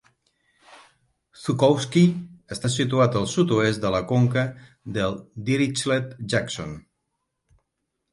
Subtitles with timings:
[1.41, 2.07] Zhukovskiy
[2.55, 4.45] està situat al Sud-oest de la conca
[4.97, 5.13] del
[5.51, 6.73] Dirichlet-Jackson.